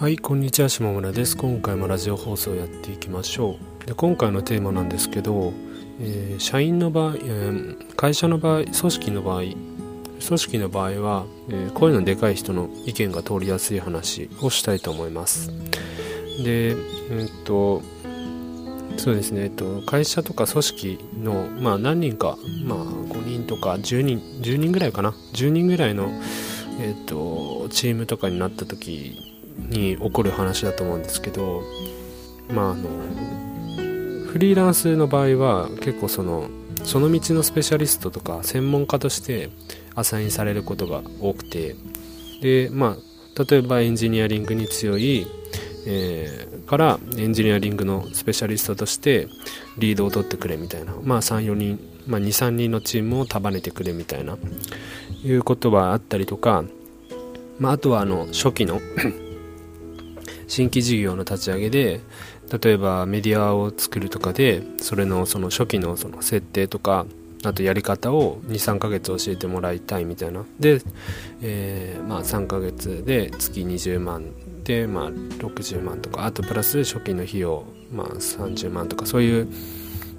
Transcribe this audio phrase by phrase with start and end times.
[0.00, 1.36] はいこんにちは下村です。
[1.36, 3.86] 今回もラジオ放送をやっていきましょう。
[3.86, 5.52] で今回のテーマなんですけど、
[6.00, 9.58] えー、社員の場合、えー、会社の場合組織の場合組
[10.22, 15.52] 織の場合は、えー、声のでかい人の意見が通りやすい話をしたいと思います。
[16.42, 16.76] でえっ
[17.44, 17.82] と
[18.96, 26.08] そうですね、えっと、会社とか組織の、まあ、何人か、まあ、5人とか10人10人ぐらいかな？10人ぐらいの、
[26.80, 29.29] えっと、チームとかになった時
[29.68, 31.62] に起こる話だと思うんですけど
[32.52, 32.88] まああの
[34.26, 36.48] フリーランスの場合は結構その
[36.84, 39.50] その道のスペシャリストとか専門家として
[39.94, 41.76] アサインされることが多くて
[42.40, 45.26] でまあ例えばエンジニアリングに強い、
[45.86, 49.28] えー、からエンジニアリングのスペシャリストとして
[49.78, 54.36] リードを取ってくれみたいなまあ34人、まあ、23人のチームを束ねてくれみたいな
[55.24, 56.64] いうことはあったりとか、
[57.58, 58.80] まあ、あとはあの初期の
[60.50, 62.00] 新規事業の立ち上げで
[62.60, 67.06] 例えばメディアを作るとかでそれのその初期のその設定とか
[67.44, 70.44] あとやり方を23ヶ月教えてもらいたいみたいな。
[70.58, 70.82] で、
[71.40, 74.32] えー、まあ3ヶ月で月20万
[74.64, 79.48] で、まあ、60万とかあとプラス初期の費用、まあ、30万とかそういう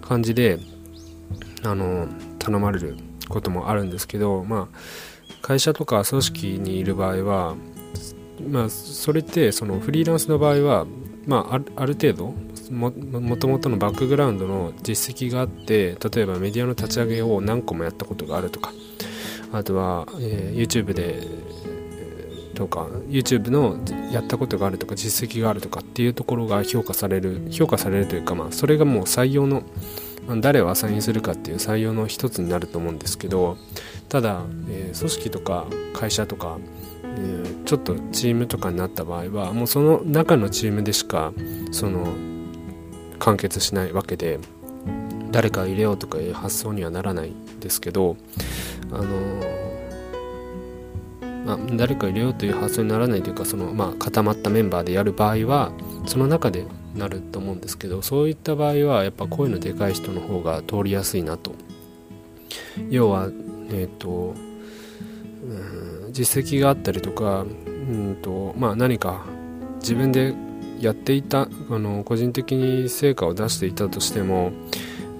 [0.02, 0.60] 感じで
[1.64, 2.08] あの
[2.40, 2.96] 頼まれる
[3.28, 4.78] こともあるんですけどまあ
[5.42, 7.56] 会社とか組織にいる場合は
[8.50, 10.86] まあ、それってそのフリーランスの場合は、
[11.26, 12.34] まあ、ある程度
[12.72, 12.92] も
[13.38, 18.72] ともとのバックグラウンドの実績があって例えばメディアの立ち上げを何個もやったことがあるとか
[19.52, 21.28] あとは、えー、YouTube で
[22.56, 23.78] とか YouTube の
[24.12, 29.64] やったことがあるとか実績があるとかっていうところが評価される評価されるというか、まあ、それがもう採用の
[30.40, 33.58] 誰をアサインするかっていう採用の一つになると思うんですけど
[34.08, 36.91] ただ、えー、組織とか会社とかえ
[37.66, 41.34] ちょっとチームとかになった場合はもうその中のチームでしか
[41.72, 42.14] その
[43.20, 44.40] 完結しないわけで
[45.32, 48.18] 誰か入れようとかいう発想にはならないんですけど
[48.92, 49.06] あの
[51.46, 55.72] まあ、誰か入れようという発想にならないというかその、まあ、固まったメンバーでやる場合は
[56.06, 61.54] その中でなると思うんですけどそういった場合はやっぱ声のでかい人の方が通りやすいなと。
[62.90, 64.36] 要はえっ、ー、と
[66.12, 69.26] 実績があったりとかうんと、まあ、何か
[69.80, 70.34] 自分で
[70.80, 74.52] やっていたあの個人的に成果を出していたとしても、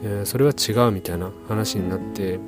[0.04, 2.40] えー、それは違うみたいな話になって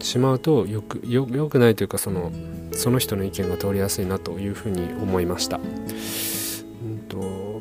[0.00, 2.32] しまうとよくよよくないというかその
[2.72, 5.58] その人の意見が通りやすいなというふうに思いました。
[5.58, 7.54] うんと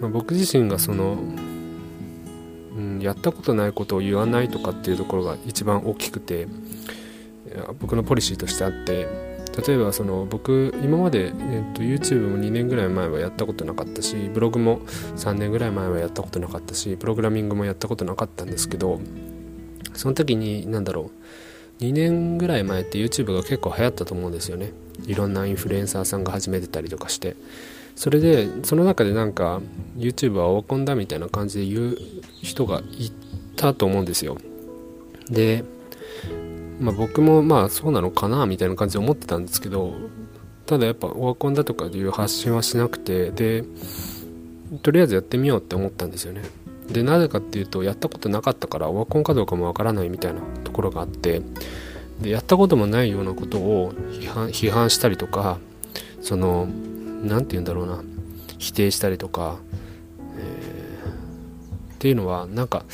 [0.00, 1.18] まあ、僕自身がその、
[2.76, 6.48] うん、やったことないことを言わないとかっていうところが一番大きくて
[7.80, 9.08] 僕のポリシーとしてあって
[9.66, 14.80] 例えばその僕今まで、えー、と YouTube も2年ぐらい前はやったことなかったしブログも
[15.16, 19.00] 3年ぐらい前はやったことなかったしプログラミングもやったことなかったんですけど
[19.94, 21.12] その時に何だろ
[21.80, 24.72] う2年ぐらい前って YouTube が結構流行ったと思うんですよね。
[25.06, 27.36] いろんなインフルエンサーさんが始めてたりとかして。
[27.96, 29.60] それでその中でなんか
[29.96, 31.98] YouTube はオワコンだみたいな感じで言う
[32.42, 33.12] 人がい
[33.54, 34.36] たと思うんですよ。
[35.30, 35.64] で
[36.80, 39.94] まあ、僕もまあそうなのかなみたいな感じで思ってたんですけど
[40.66, 43.64] ただやっぱオワコンだとかいう発信はしなくてで
[44.82, 46.42] とりあえずやってみようって思ったんですよね。
[46.88, 51.40] でなぜかっていうとやったことなかったからオワコンかどうかもわからないみたいなところがあって
[52.20, 55.58] でやったこともないようなことを批判批判したりとか
[56.20, 56.66] その
[57.22, 58.02] 何て言うんだろうな
[58.58, 59.56] 否定したりとか、
[60.38, 62.84] えー、っていうのはなんか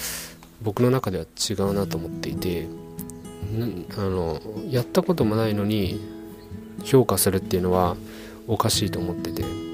[0.62, 2.68] 僕の中では違うなと思っていて
[3.96, 6.00] あのやったこともないのに
[6.84, 7.96] 評価するっていうのは
[8.46, 9.70] おかしいと思ってて。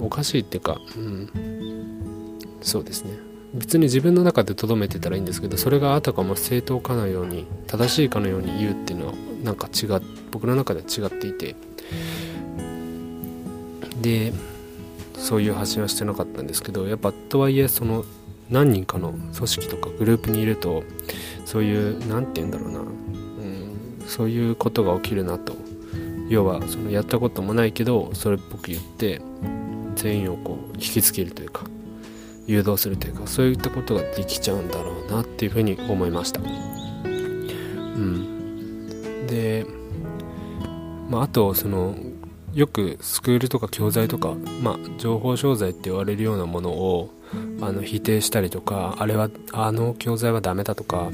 [0.00, 3.10] おかしいっていうか、うん、そうですね。
[3.54, 11.56] 別に自分の中で留めてたらいいんですけどそれがあたかも正当かのように正しいかのように言うっていうのはなんか違う僕の中では違っていて。
[14.02, 14.32] で
[15.14, 18.04] そういう発信はしてなかったんですけどやっぱとはいえその
[18.50, 20.82] 何人かの組織とかグループにいると
[21.44, 25.54] そういう何て言うんだろうな、うん、そういうことが起きるなと。
[26.28, 29.22] 要はそのやったこともないけどそれっぽく言って
[29.96, 31.64] 全員をこう引きつけるというか
[32.46, 36.40] 誘導するというかそういったことができちゃうんだろうなっていうふうに思いました。
[36.40, 36.44] う
[38.00, 39.66] ん、で、
[41.10, 41.94] まあ、あとその
[42.54, 47.10] よくスクールとか教材とか、まあ、情報商材って言われるようなものを
[47.60, 51.10] あの否定したりとかあれはあの教材はダメだとか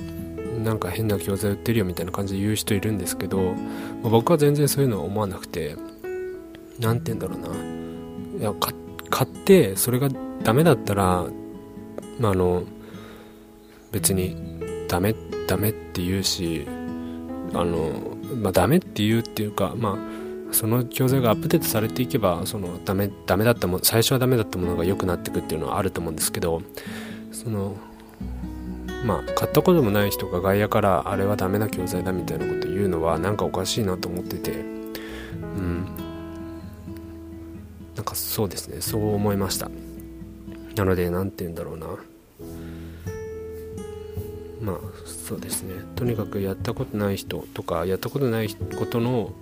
[0.62, 3.54] なんか変な教材売ってるよみたいな感じで言う人いるんですけど、
[4.02, 5.76] ま、僕は全然そういうのは思わなくて
[6.78, 7.74] 何て言うんだろうな。
[8.40, 8.52] いや
[9.10, 10.08] 買ってそれが
[10.42, 11.24] ダメだったら、
[12.18, 12.64] まあ、あの
[13.92, 14.36] 別に
[14.88, 15.14] ダメ
[15.46, 16.66] ダメって言うし
[17.52, 17.90] あの、
[18.42, 20.13] まあ、ダメって言うっていうかまあ
[20.54, 26.62] その教材がアップデートされていけばそのダメダメだったも最初はダメだったものが良くなっていくっていうのはあると思うんですけど
[27.32, 27.76] その
[29.04, 35.86] まあ買ったこともない人が外野からあれはダメな教材だみたいなこと言うのはなんかおかしいなと思っててうん。
[37.96, 38.80] なんかそうですね。
[38.80, 39.70] そう思いました。
[40.76, 41.86] なので何て言うんだろうな。
[44.60, 44.76] まあ
[45.06, 45.74] そうですね。
[45.94, 48.48] とにかくやったことない人とかやったことない
[48.78, 49.32] ことの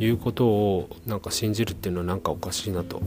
[0.00, 3.00] 言うことをなんか信じるっていうのはなんかおかしいなと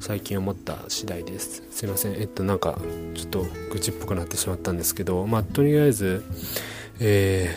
[0.00, 1.62] 最近思った次第です。
[1.70, 2.14] すいません。
[2.14, 2.78] えっとなんか
[3.14, 6.24] ちょっと愚痴っぽくなってしまったんですけどまあとりあえず
[7.00, 7.56] え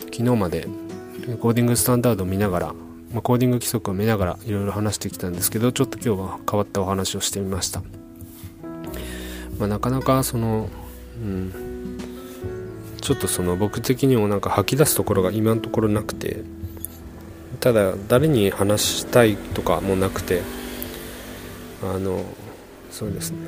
[0.00, 0.66] ー、昨日まで
[1.40, 2.66] コーディングスタンダードを見ながら、
[3.12, 7.82] まあ、コーディング規則を見ながらいろいろ話してきたんですけどちょっと今日は変わったお話をしてみました、
[9.58, 10.68] まあ、なかなかその
[11.22, 11.98] うん
[13.00, 16.42] ちょっとその僕的にもなんか吐き出すところが今のところなくて
[17.58, 20.42] ただ誰に話したいとかもなくて
[21.82, 22.24] あの
[22.90, 23.38] そうですね。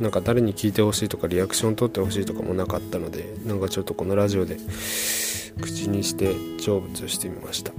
[0.00, 4.56] なんか誰に聞いてほしいとかリアクション取ってほしいとかもなかったのでなんかちょっとこのラジオで
[5.60, 7.72] 口にして成仏してみました。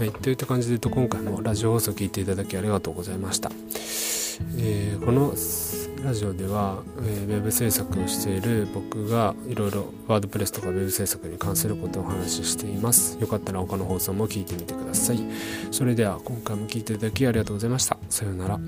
[0.00, 3.52] はいといった感じでと今回もラジオ放送聞いていただきありがとうございました、
[4.56, 5.34] えー、この
[6.04, 13.18] ラジオでは、えー、ウェブ制作をしている僕がいろいろワードプレスとかウェブ制作に関することをお話ししています。
[13.20, 15.20] よかったら他の放送も聞いてみてください。
[15.70, 17.98] それでは今回も聞いていただきありがとうございました。
[18.08, 18.58] さようなら。